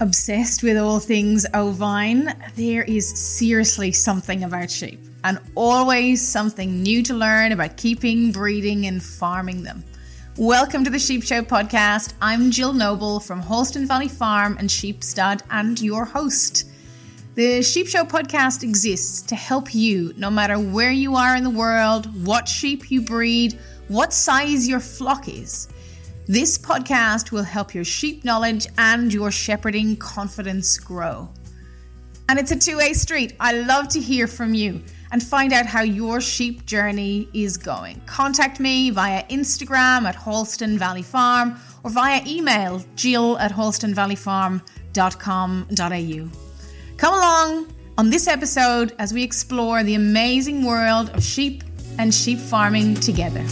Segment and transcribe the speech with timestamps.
[0.00, 7.02] obsessed with all things ovine, there is seriously something about sheep, and always something new
[7.02, 9.84] to learn about keeping, breeding, and farming them.
[10.38, 12.14] Welcome to the Sheep Show podcast.
[12.22, 16.70] I'm Jill Noble from Halston Valley Farm and Sheep Stud, and your host.
[17.34, 21.50] The Sheep Show podcast exists to help you, no matter where you are in the
[21.50, 23.58] world, what sheep you breed,
[23.88, 25.68] what size your flock is.
[26.30, 31.28] This podcast will help your sheep knowledge and your shepherding confidence grow.
[32.28, 33.34] And it's a two way street.
[33.40, 38.00] I love to hear from you and find out how your sheep journey is going.
[38.06, 46.30] Contact me via Instagram at Halston Valley Farm or via email jill at halstonvalleyfarm.com.au.
[46.96, 51.64] Come along on this episode as we explore the amazing world of sheep
[51.98, 53.44] and sheep farming together.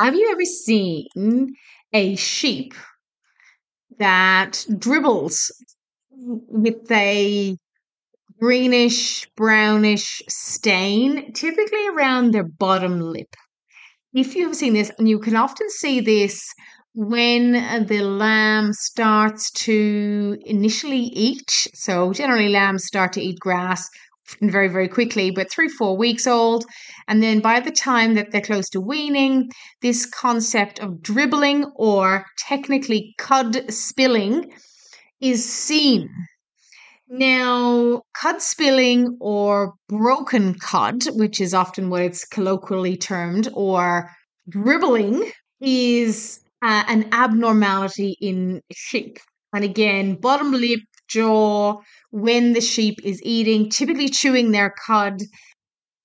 [0.00, 1.54] Have you ever seen
[1.92, 2.72] a sheep
[3.98, 5.52] that dribbles
[6.10, 7.54] with a
[8.40, 13.36] greenish, brownish stain, typically around their bottom lip?
[14.14, 16.42] If you have seen this, and you can often see this
[16.94, 17.52] when
[17.86, 21.50] the lamb starts to initially eat.
[21.74, 23.86] So, generally, lambs start to eat grass
[24.40, 26.64] very, very quickly, but three, four weeks old.
[27.08, 29.50] And then by the time that they're close to weaning,
[29.82, 34.52] this concept of dribbling or technically cud spilling
[35.20, 36.08] is seen.
[37.08, 44.10] Now, cud spilling or broken cud, which is often what it's colloquially termed, or
[44.48, 45.28] dribbling,
[45.60, 49.18] is uh, an abnormality in sheep.
[49.52, 51.80] And again, bottom lip jaw
[52.10, 55.20] when the sheep is eating, typically chewing their cud.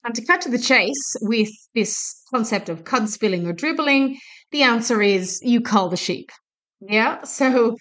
[0.03, 4.20] And to cut to the chase with this concept of cud spilling or dribbling,
[4.52, 6.30] the answer is you cull the sheep.
[6.81, 7.23] Yeah.
[7.23, 7.75] So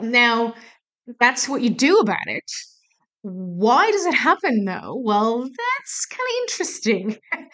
[0.00, 0.54] now
[1.20, 2.50] that's what you do about it.
[3.22, 5.00] Why does it happen though?
[5.02, 7.16] Well, that's kind of interesting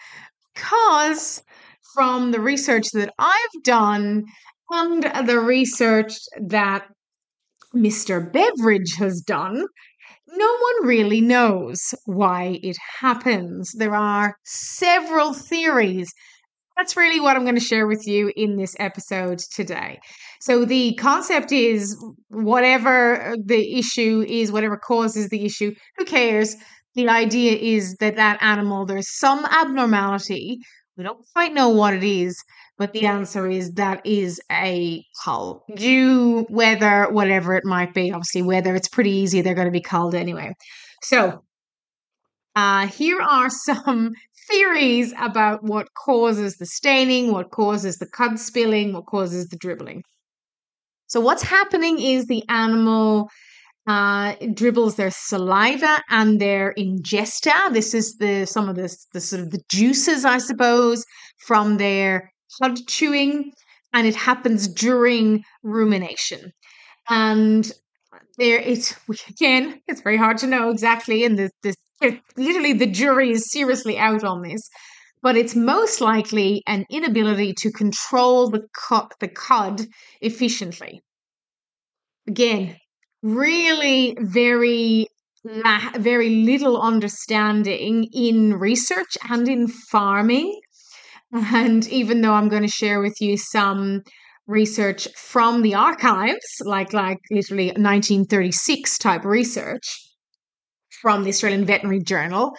[0.55, 1.43] because
[1.93, 4.25] from the research that I've done
[4.69, 6.13] and the research
[6.47, 6.87] that
[7.75, 8.31] Mr.
[8.31, 9.65] Beveridge has done,
[10.27, 13.73] no one really knows why it happens.
[13.73, 16.11] There are several theories.
[16.77, 19.99] That's really what I'm going to share with you in this episode today.
[20.39, 21.95] So, the concept is
[22.29, 26.55] whatever the issue is, whatever causes the issue, who cares?
[26.95, 30.57] The idea is that that animal, there's some abnormality.
[30.97, 32.41] We don't quite know what it is,
[32.81, 35.63] but the answer is that is a cull.
[35.75, 38.11] Due wether, whatever it might be.
[38.11, 39.41] Obviously, wether, it's pretty easy.
[39.41, 40.55] They're going to be culled anyway.
[41.03, 41.43] So,
[42.55, 44.13] uh, here are some
[44.49, 50.01] theories about what causes the staining, what causes the cud spilling, what causes the dribbling.
[51.05, 53.29] So, what's happening is the animal
[53.85, 57.71] uh, dribbles their saliva and their ingesta.
[57.71, 61.05] This is the some of the, the sort of the juices, I suppose,
[61.45, 63.51] from their cud chewing,
[63.93, 66.51] and it happens during rumination.
[67.09, 67.71] And
[68.37, 68.95] there, it's
[69.29, 71.75] again, it's very hard to know exactly, and the, the
[72.37, 74.69] literally the jury is seriously out on this.
[75.23, 78.67] But it's most likely an inability to control the
[79.19, 79.85] the cud
[80.19, 81.01] efficiently.
[82.27, 82.77] Again,
[83.21, 85.07] really very
[85.43, 90.60] very little understanding in research and in farming
[91.31, 94.01] and even though I'm going to share with you some
[94.47, 99.87] research from the archives, like like literally 1936 type research
[101.01, 102.51] from the Australian Veterinary Journal,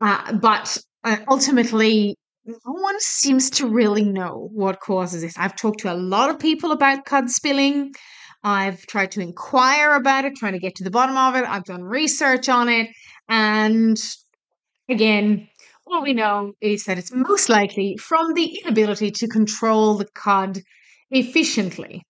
[0.00, 2.16] uh, but uh, ultimately
[2.46, 5.38] no one seems to really know what causes this.
[5.38, 7.92] I've talked to a lot of people about cud spilling.
[8.42, 11.48] I've tried to inquire about it, trying to get to the bottom of it.
[11.48, 12.90] I've done research on it.
[13.28, 13.98] And
[14.90, 15.48] again,
[15.84, 20.60] what we know is that it's most likely from the inability to control the cud
[21.10, 22.02] efficiently.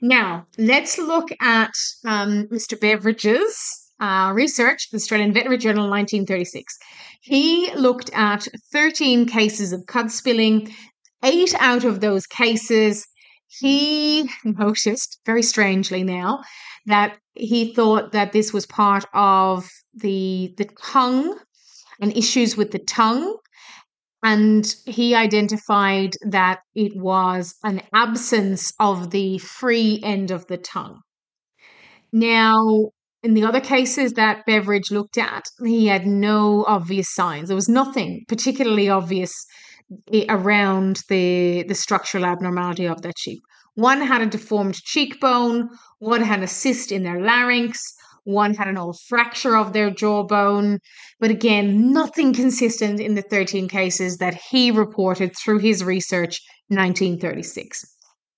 [0.00, 1.72] Now, let's look at
[2.04, 2.78] um, Mr.
[2.78, 6.76] Beveridge's uh, research, the Australian Veterinary Journal 1936.
[7.22, 10.74] He looked at 13 cases of cud spilling.
[11.24, 13.06] Eight out of those cases,
[13.46, 16.42] he noticed, very strangely now,
[16.86, 21.38] that he thought that this was part of the, the tongue
[22.00, 23.36] and issues with the tongue.
[24.22, 31.00] And he identified that it was an absence of the free end of the tongue.
[32.12, 32.90] Now,
[33.22, 37.48] in the other cases that Beveridge looked at, he had no obvious signs.
[37.48, 39.32] There was nothing particularly obvious
[40.28, 43.42] around the the structural abnormality of that sheep.
[43.74, 45.68] One had a deformed cheekbone,
[45.98, 47.78] one had a cyst in their larynx,
[48.24, 50.78] one had an old fracture of their jawbone.
[51.20, 57.84] But again, nothing consistent in the 13 cases that he reported through his research 1936.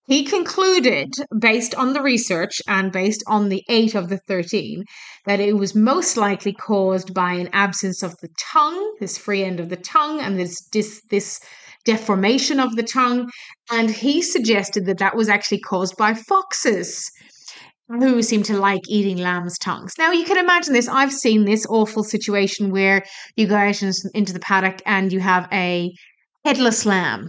[0.09, 4.85] He concluded, based on the research and based on the eight of the 13,
[5.25, 9.59] that it was most likely caused by an absence of the tongue, this free end
[9.59, 11.41] of the tongue, and this, this, this
[11.85, 13.29] deformation of the tongue.
[13.73, 17.11] And he suggested that that was actually caused by foxes
[17.89, 19.95] who seem to like eating lamb's tongues.
[19.99, 20.89] Now, you can imagine this.
[20.89, 23.05] I've seen this awful situation where
[23.37, 23.81] you go out
[24.15, 25.93] into the paddock and you have a
[26.45, 27.29] headless lamb.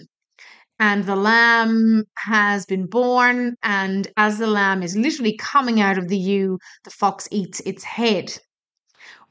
[0.80, 6.08] And the lamb has been born, and as the lamb is literally coming out of
[6.08, 8.38] the ewe, the fox eats its head.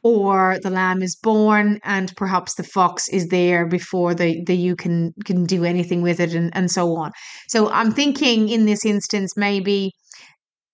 [0.02, 4.74] Or the lamb is born, and perhaps the fox is there before the, the ewe
[4.74, 7.12] can, can do anything with it, and, and so on.
[7.48, 9.92] So I'm thinking in this instance, maybe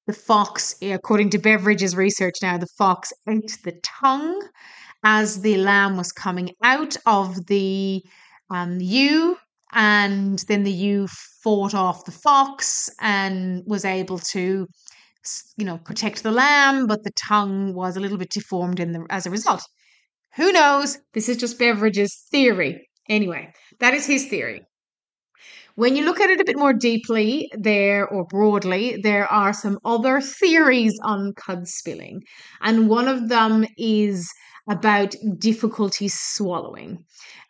[0.06, 4.42] the fox, according to Beveridge's research now, the fox ate the tongue
[5.04, 8.02] as the lamb was coming out of the
[8.50, 9.36] um, ewe,
[9.72, 11.06] and then the ewe
[11.42, 14.66] fought off the fox and was able to,
[15.56, 19.06] you know, protect the lamb, but the tongue was a little bit deformed in the,
[19.10, 19.62] as a result.
[20.36, 20.98] Who knows?
[21.14, 22.88] This is just Beveridge's theory.
[23.08, 24.62] Anyway, that is his theory.
[25.74, 29.78] When you look at it a bit more deeply, there or broadly, there are some
[29.84, 32.22] other theories on cud spilling.
[32.60, 34.30] And one of them is
[34.68, 37.04] about difficulty swallowing.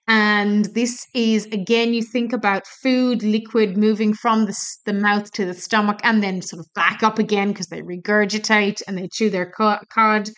[0.09, 5.45] And this is, again, you think about food, liquid moving from the, the mouth to
[5.45, 9.31] the stomach and then sort of back up again because they regurgitate and they chew
[9.31, 10.31] their cud.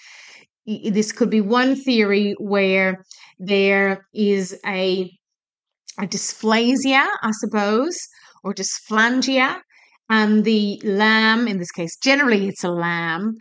[0.66, 3.04] This could be one theory where
[3.38, 5.10] there is a
[5.98, 7.96] a dysplasia, I suppose,
[8.42, 9.60] or dysphalangia.
[10.10, 13.34] And the lamb, in this case, generally it's a lamb,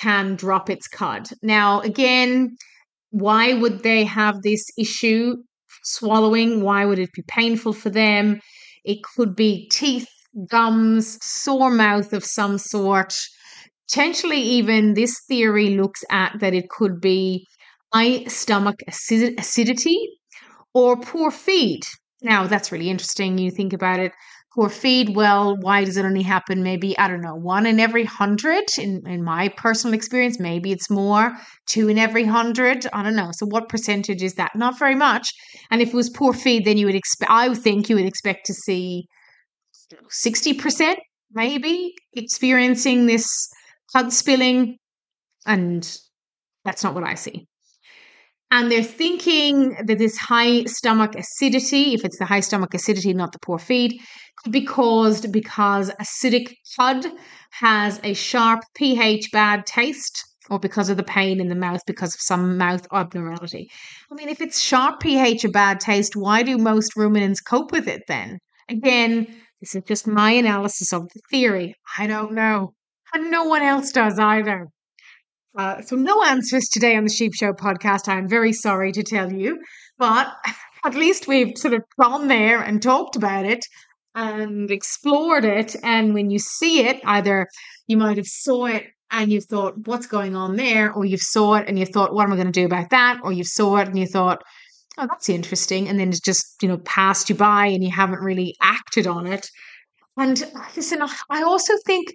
[0.00, 1.28] can drop its cud.
[1.42, 2.56] Now, again,
[3.10, 5.36] why would they have this issue
[5.84, 6.62] swallowing?
[6.62, 8.40] Why would it be painful for them?
[8.84, 10.08] It could be teeth,
[10.50, 13.14] gums, sore mouth of some sort.
[13.88, 17.46] Potentially, even this theory looks at that it could be
[17.92, 19.98] high stomach acid- acidity
[20.74, 21.82] or poor feed.
[22.22, 23.38] Now, that's really interesting.
[23.38, 24.12] You think about it.
[24.54, 28.04] Poor feed, well, why does it only happen maybe, I don't know, one in every
[28.04, 28.64] hundred?
[28.78, 31.32] In, in my personal experience, maybe it's more,
[31.66, 32.86] two in every hundred.
[32.92, 33.30] I don't know.
[33.32, 34.54] So, what percentage is that?
[34.54, 35.30] Not very much.
[35.70, 38.04] And if it was poor feed, then you would expect, I would think you would
[38.04, 39.06] expect to see
[40.10, 40.96] 60%
[41.32, 43.26] maybe experiencing this
[43.94, 44.76] cud spilling.
[45.46, 45.82] And
[46.64, 47.46] that's not what I see
[48.52, 53.32] and they're thinking that this high stomach acidity, if it's the high stomach acidity, not
[53.32, 53.98] the poor feed,
[54.36, 57.06] could be caused because acidic cud
[57.52, 62.14] has a sharp pH bad taste or because of the pain in the mouth because
[62.14, 63.70] of some mouth abnormality.
[64.10, 67.88] I mean, if it's sharp pH a bad taste, why do most ruminants cope with
[67.88, 68.38] it then?
[68.68, 71.74] Again, this is just my analysis of the theory.
[71.98, 72.74] I don't know.
[73.14, 74.66] And no one else does either.
[75.56, 78.08] Uh, so, no answers today on the Sheep Show podcast.
[78.08, 79.60] I'm very sorry to tell you,
[79.98, 80.32] but
[80.84, 83.64] at least we've sort of gone there and talked about it
[84.14, 85.76] and explored it.
[85.82, 87.46] And when you see it, either
[87.86, 91.56] you might have saw it and you've thought, "What's going on there?" or you've saw
[91.56, 93.76] it and you thought, "What am I going to do about that?" or you saw
[93.76, 94.42] it and you thought,
[94.96, 98.20] "Oh, that's interesting," and then it's just you know passed you by and you haven't
[98.20, 99.50] really acted on it.
[100.16, 100.42] And
[100.76, 102.14] listen, I also think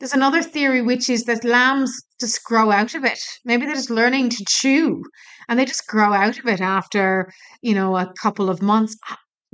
[0.00, 3.18] there's another theory, which is that lambs just grow out of it.
[3.44, 5.02] Maybe they're just learning to chew
[5.48, 7.32] and they just grow out of it after,
[7.62, 8.96] you know, a couple of months.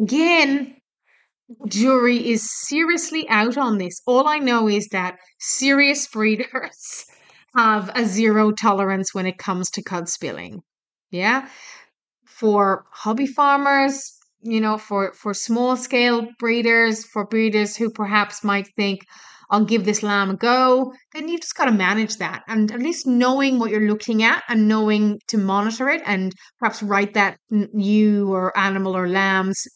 [0.01, 0.77] Again,
[1.69, 4.01] jury is seriously out on this.
[4.07, 7.07] All I know is that serious breeders
[7.55, 10.63] have a zero tolerance when it comes to cud spilling.
[11.11, 11.49] Yeah.
[12.25, 18.69] For hobby farmers, you know, for, for small scale breeders, for breeders who perhaps might
[18.77, 19.01] think,
[19.50, 22.42] I'll give this lamb a go, then you've just got to manage that.
[22.47, 26.83] And at least knowing what you're looking at and knowing to monitor it and perhaps
[26.83, 29.66] write that ewe or animal or lamb's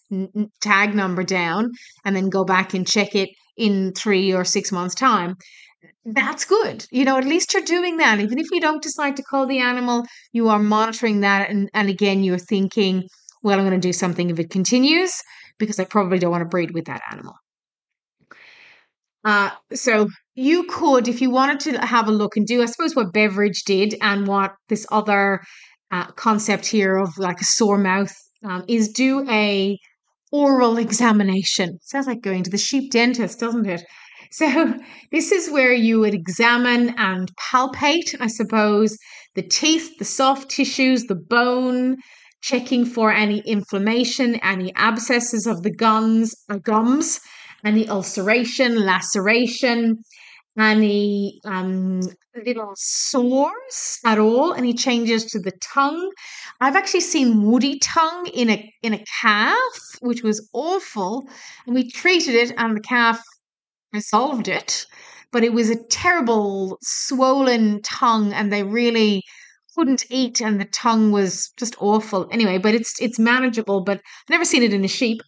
[0.60, 1.70] tag number down
[2.04, 5.36] and then go back and check it in three or six months' time.
[6.04, 6.86] That's good.
[6.90, 8.20] You know, at least you're doing that.
[8.20, 11.50] Even if you don't decide to call the animal, you are monitoring that.
[11.50, 13.08] And, and again, you're thinking,
[13.42, 15.20] well, I'm going to do something if it continues
[15.58, 17.34] because I probably don't want to breed with that animal.
[19.24, 22.94] Uh, so you could, if you wanted to have a look and do, I suppose,
[22.94, 25.40] what Beveridge did and what this other
[25.90, 28.12] uh, concept here of like a sore mouth
[28.44, 29.78] um, is do a
[30.30, 31.78] oral examination.
[31.82, 33.82] Sounds like going to the sheep dentist, doesn't it?
[34.30, 34.74] So,
[35.12, 38.98] this is where you would examine and palpate, I suppose,
[39.34, 41.96] the teeth, the soft tissues, the bone,
[42.42, 47.20] checking for any inflammation, any abscesses of the gums, uh, gums
[47.64, 49.99] any ulceration, laceration,
[50.59, 52.00] any um,
[52.47, 56.12] little sores at all, any changes to the tongue.
[56.61, 61.28] I've actually seen woody tongue in a in a calf, which was awful,
[61.66, 63.21] and we treated it, and the calf
[63.92, 64.87] resolved it.
[65.33, 69.23] But it was a terrible swollen tongue, and they really
[69.76, 72.28] couldn't eat, and the tongue was just awful.
[72.30, 73.83] Anyway, but it's it's manageable.
[73.83, 75.21] But I've never seen it in a sheep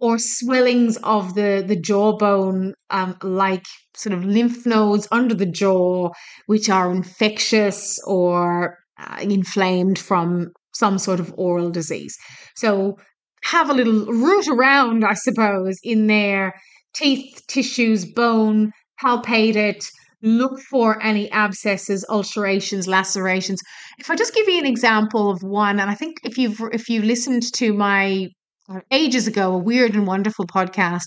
[0.00, 3.64] or swellings of the the jawbone, um, like
[3.94, 6.10] sort of lymph nodes under the jaw,
[6.46, 12.16] which are infectious or uh, inflamed from some sort of oral disease.
[12.56, 12.96] So
[13.44, 16.54] have a little root around, I suppose, in their
[16.94, 19.84] teeth, tissues, bone, palpate it,
[20.22, 23.60] look for any abscesses, ulcerations, lacerations.
[23.98, 26.88] If I just give you an example of one, and I think if you've if
[26.88, 28.28] you listened to my
[28.90, 31.06] ages ago, a weird and wonderful podcast.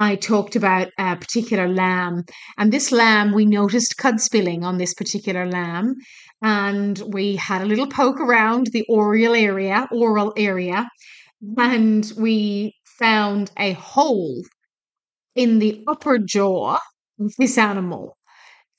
[0.00, 2.24] I talked about a particular lamb,
[2.58, 5.94] and this lamb we noticed cud spilling on this particular lamb,
[6.42, 10.88] and we had a little poke around the oral area, oral area,
[11.56, 14.42] and we found a hole
[15.36, 16.78] in the upper jaw
[17.20, 18.16] of this animal.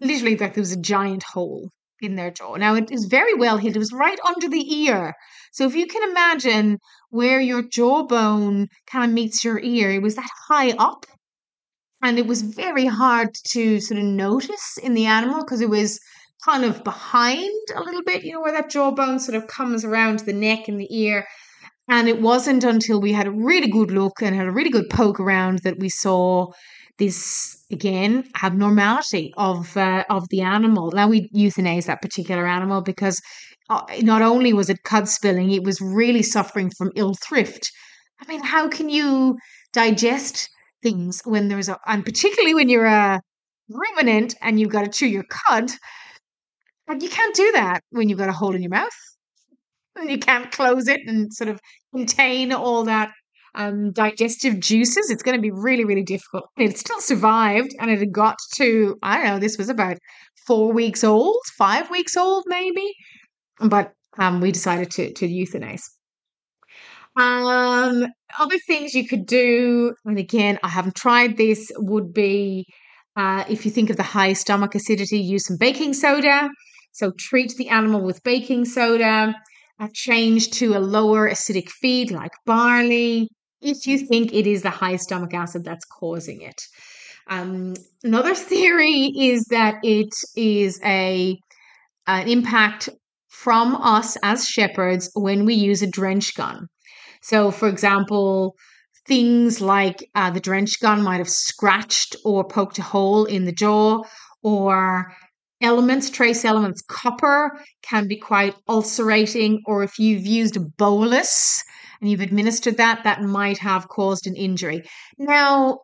[0.02, 1.70] Literally, like there was a giant hole
[2.04, 2.56] in their jaw.
[2.56, 3.76] Now it is very well hid.
[3.76, 5.14] It was right under the ear.
[5.52, 6.80] So if you can imagine
[7.10, 11.06] where your jawbone kind of meets your ear, it was that high up.
[12.02, 16.00] And it was very hard to sort of notice in the animal because it was
[16.44, 20.20] kind of behind a little bit, you know, where that jawbone sort of comes around
[20.20, 21.26] the neck and the ear.
[21.88, 24.90] And it wasn't until we had a really good look and had a really good
[24.90, 26.48] poke around that we saw
[27.04, 30.92] this again abnormality of uh, of the animal.
[30.92, 33.22] Now we euthanize that particular animal because
[33.70, 37.72] uh, not only was it cud spilling, it was really suffering from ill thrift.
[38.22, 39.38] I mean, how can you
[39.74, 40.50] digest
[40.82, 43.20] things when there's a, and particularly when you're a
[43.70, 45.72] ruminant and you've got to chew your cud,
[46.88, 49.00] and you can't do that when you've got a hole in your mouth.
[49.96, 51.60] And you can't close it and sort of
[51.94, 53.12] contain all that
[53.56, 56.46] um, digestive juices, it's going to be really, really difficult.
[56.58, 59.98] It still survived and it had got to, I don't know, this was about
[60.48, 62.94] four weeks old, five weeks old, maybe.
[63.60, 65.84] But um, we decided to, to euthanize.
[67.16, 68.08] Um,
[68.40, 72.66] other things you could do, and again, I haven't tried this, would be
[73.16, 76.50] uh, if you think of the high stomach acidity, use some baking soda.
[76.94, 79.36] So treat the animal with baking soda.
[79.80, 83.30] A change to a lower acidic feed like barley
[83.64, 86.62] if you think it is the high stomach acid that's causing it.
[87.28, 91.38] Um, another theory is that it is a
[92.06, 92.90] an impact
[93.30, 96.68] from us as shepherds when we use a drench gun.
[97.22, 98.56] So, for example,
[99.08, 103.54] things like uh, the drench gun might have scratched or poked a hole in the
[103.54, 104.04] jaw,
[104.44, 105.14] or
[105.62, 111.64] elements, trace elements, copper can be quite ulcerating, or if you've used a bolus
[112.04, 114.84] and you've administered that, that might have caused an injury.
[115.18, 115.80] Now,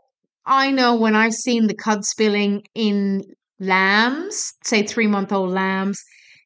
[0.45, 3.23] I know when I've seen the cud spilling in
[3.57, 5.97] lambs, say three month old lambs,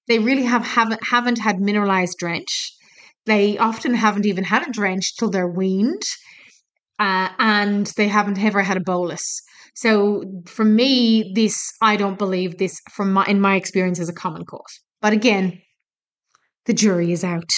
[0.08, 2.72] they really have haven't haven't had mineralized drench.
[3.26, 6.04] They often haven't even had a drench till they're weaned,
[7.00, 9.42] uh, and they haven't ever had a bolus.
[9.74, 14.14] So for me, this I don't believe this from my in my experience is a
[14.14, 14.82] common cause.
[15.02, 15.64] But again,
[16.66, 17.50] the jury is out.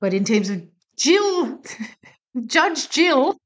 [0.00, 0.62] But in terms of
[0.96, 1.60] Jill,
[2.46, 3.36] Judge Jill,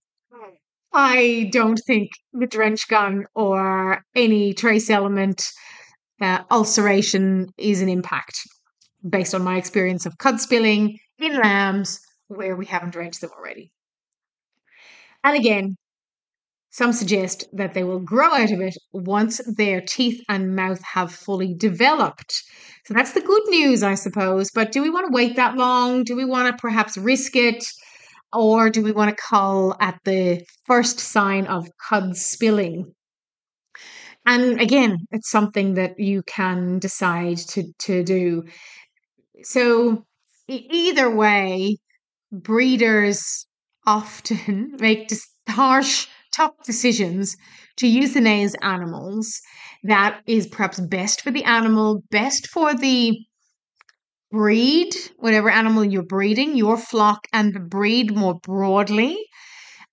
[0.92, 5.44] I don't think the drench gun or any trace element
[6.20, 8.40] uh, ulceration is an impact
[9.08, 13.70] based on my experience of cud spilling in lambs where we haven't drenched them already.
[15.24, 15.76] And again,
[16.70, 21.12] some suggest that they will grow out of it once their teeth and mouth have
[21.12, 22.42] fully developed.
[22.88, 24.50] So that's the good news, I suppose.
[24.50, 26.04] But do we want to wait that long?
[26.04, 27.62] Do we want to perhaps risk it?
[28.32, 32.94] Or do we want to cull at the first sign of cud spilling?
[34.24, 38.44] And again, it's something that you can decide to, to do.
[39.42, 40.06] So,
[40.48, 41.76] either way,
[42.32, 43.46] breeders
[43.86, 45.12] often make
[45.46, 47.36] harsh tough decisions
[47.76, 49.42] to euthanize animals
[49.84, 53.18] that is perhaps best for the animal, best for the
[54.30, 59.18] breed, whatever animal you're breeding, your flock and the breed more broadly,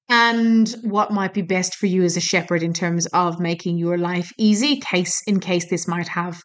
[0.09, 3.97] and what might be best for you as a shepherd in terms of making your
[3.97, 6.41] life easy case in case this might have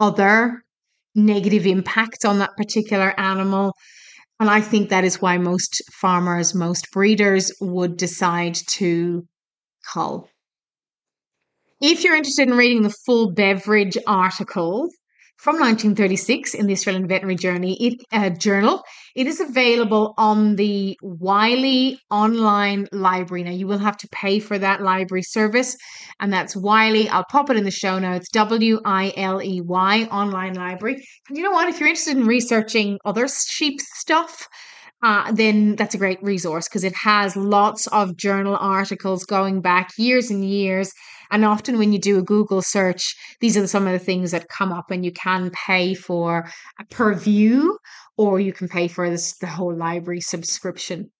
[0.00, 0.62] other
[1.14, 3.72] negative impacts on that particular animal.
[4.40, 9.24] And i think that is why most farmers most breeders would decide to
[9.92, 10.28] cull
[11.84, 14.88] if you're interested in reading the full Beveridge article
[15.36, 18.82] from 1936 in the Australian Veterinary Journey, it, uh, Journal.
[19.14, 23.42] It is available on the Wiley online library.
[23.42, 25.76] Now, you will have to pay for that library service,
[26.20, 27.06] and that's Wiley.
[27.10, 31.04] I'll pop it in the show notes W I L E Y online library.
[31.28, 31.68] And you know what?
[31.68, 34.48] If you're interested in researching other sheep stuff,
[35.02, 39.90] uh, then that's a great resource because it has lots of journal articles going back
[39.98, 40.90] years and years
[41.30, 44.48] and often when you do a Google search, these are some of the things that
[44.48, 47.78] come up, and you can pay for a per view
[48.16, 51.10] or you can pay for this, the whole library subscription.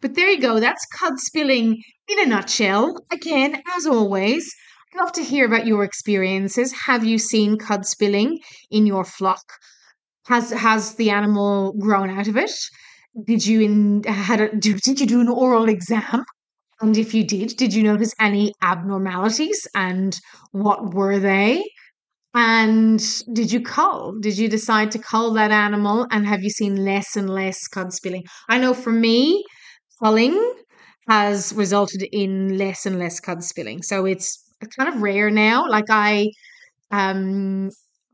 [0.00, 0.60] But there you go.
[0.60, 2.96] That's cud spilling in a nutshell.
[3.12, 4.52] Again, as always,
[4.92, 6.72] I'd love to hear about your experiences.
[6.86, 8.40] Have you seen cud spilling
[8.70, 9.44] in your flock?
[10.26, 12.50] Has has the animal grown out of it?
[13.26, 16.24] Did you in had a, did you do an oral exam
[16.80, 20.18] and if you did, did you notice any abnormalities and
[20.52, 21.64] what were they?
[22.34, 23.02] And
[23.32, 24.12] did you cull?
[24.20, 26.06] Did you decide to cull that animal?
[26.10, 28.24] And have you seen less and less cud spilling?
[28.50, 29.42] I know for me,
[30.02, 30.54] culling
[31.08, 33.82] has resulted in less and less cud spilling.
[33.82, 34.38] So it's
[34.76, 35.66] kind of rare now.
[35.66, 36.28] Like I
[36.90, 37.70] um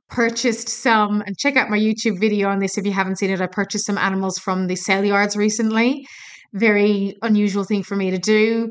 [0.09, 3.40] purchased some and check out my YouTube video on this if you haven't seen it.
[3.40, 6.07] I purchased some animals from the sale yards recently
[6.52, 8.71] very unusual thing for me to do.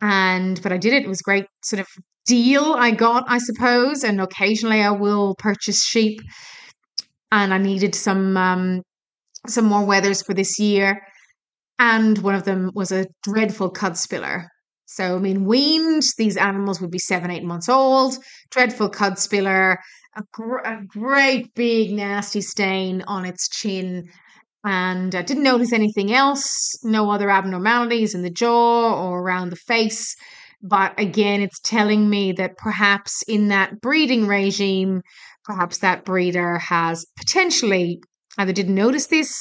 [0.00, 1.04] And but I did it.
[1.04, 1.86] It was great sort of
[2.26, 4.04] deal I got, I suppose.
[4.04, 6.20] And occasionally I will purchase sheep.
[7.30, 8.82] And I needed some um,
[9.46, 11.00] some more wethers for this year.
[11.78, 14.48] And one of them was a dreadful cud spiller.
[14.86, 18.16] So, I mean, weaned, these animals would be seven, eight months old,
[18.50, 19.78] dreadful cud spiller,
[20.16, 24.08] a, gr- a great big nasty stain on its chin
[24.68, 29.56] and I didn't notice anything else, no other abnormalities in the jaw or around the
[29.56, 30.14] face.
[30.62, 35.00] But again, it's telling me that perhaps in that breeding regime,
[35.42, 38.02] perhaps that breeder has potentially
[38.36, 39.32] either didn't notice this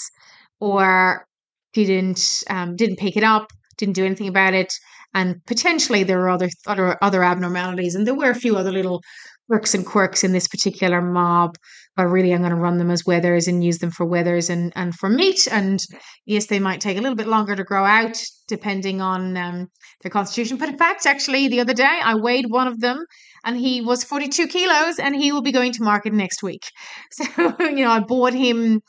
[0.61, 1.25] or
[1.73, 4.71] didn't um, didn't pick it up, didn't do anything about it,
[5.13, 9.01] and potentially there are other other other abnormalities, and there were a few other little
[9.49, 11.57] quirks and quirks in this particular mob
[11.97, 14.71] but really I'm going to run them as wethers and use them for wethers and,
[14.75, 15.47] and for meat.
[15.51, 15.79] And
[16.25, 18.15] yes, they might take a little bit longer to grow out
[18.47, 19.67] depending on um,
[20.03, 20.57] their constitution.
[20.57, 23.03] But in fact, actually, the other day I weighed one of them
[23.43, 26.63] and he was 42 kilos and he will be going to market next week.
[27.12, 28.81] So, you know, I bought him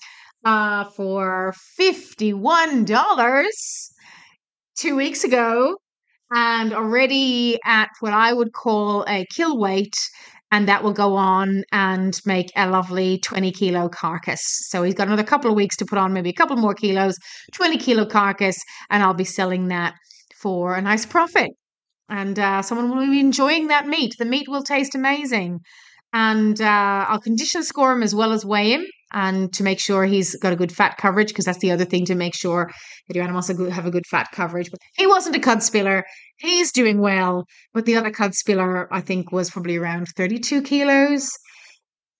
[0.45, 3.57] uh, for $51
[4.79, 5.77] two weeks ago
[6.31, 9.97] and already at what I would call a kill weight
[10.51, 14.41] and that will go on and make a lovely 20 kilo carcass.
[14.69, 17.17] So he's got another couple of weeks to put on maybe a couple more kilos,
[17.55, 18.57] 20 kilo carcass,
[18.91, 19.95] and I'll be selling that
[20.41, 21.51] for a nice profit.
[22.09, 24.15] And uh, someone will be enjoying that meat.
[24.19, 25.61] The meat will taste amazing.
[26.15, 30.05] And uh, I'll condition score him as well as weigh him and to make sure
[30.05, 32.71] he's got a good fat coverage because that's the other thing to make sure
[33.07, 34.71] that your animals have a good fat coverage.
[34.71, 36.05] But he wasn't a cud spiller.
[36.37, 41.31] He's doing well, but the other cud spiller I think was probably around 32 kilos.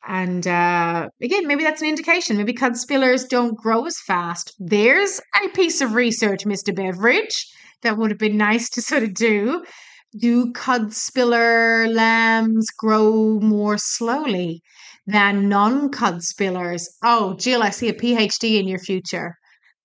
[0.07, 2.37] And uh, again, maybe that's an indication.
[2.39, 4.55] Maybe cud spillers don't grow as fast.
[4.59, 6.75] There's a piece of research, Mr.
[6.75, 7.47] Beveridge,
[7.83, 9.65] that would have been nice to sort of do.
[10.19, 14.63] Do cud spiller lambs grow more slowly?
[15.09, 16.85] Than non cud spillers.
[17.03, 19.35] Oh, Jill, I see a PhD in your future.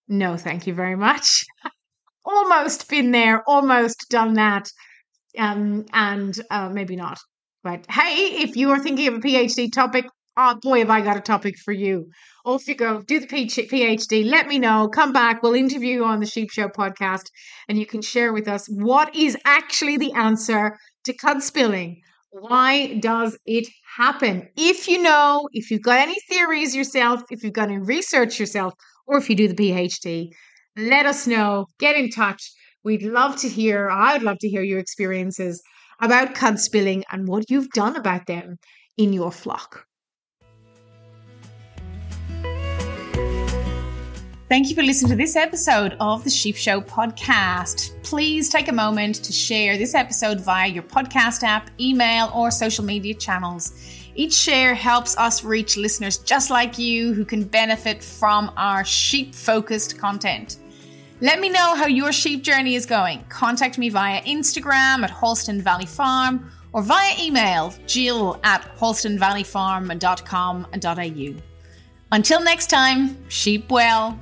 [0.10, 1.46] No, thank you very much.
[2.26, 4.70] almost been there, almost done that.
[5.38, 7.20] Um, and uh, maybe not.
[7.64, 10.06] But hey, if you are thinking of a PhD topic,
[10.36, 12.10] oh boy, have I got a topic for you.
[12.46, 16.20] Off you go, do the PhD, let me know, come back, we'll interview you on
[16.20, 17.28] the Sheep Show podcast,
[17.70, 22.02] and you can share with us what is actually the answer to cud spilling.
[22.34, 24.50] Why does it happen?
[24.58, 28.74] If you know, if you've got any theories yourself, if you've got any research yourself,
[29.06, 30.30] or if you do the PhD,
[30.76, 31.68] let us know.
[31.80, 32.52] Get in touch.
[32.84, 35.62] We'd love to hear, I'd love to hear your experiences
[36.02, 38.58] about cud spilling and what you've done about them
[38.98, 39.86] in your flock.
[44.54, 48.00] Thank you for listening to this episode of the Sheep Show podcast.
[48.04, 52.86] Please take a moment to share this episode via your podcast app, email, or social
[52.86, 53.74] media channels.
[54.14, 59.34] Each share helps us reach listeners just like you who can benefit from our sheep
[59.34, 60.60] focused content.
[61.20, 63.26] Let me know how your sheep journey is going.
[63.30, 71.42] Contact me via Instagram at Halston Valley Farm or via email jill at halstonvalleyfarm.com.au.
[72.12, 74.20] Until next time, sheep well.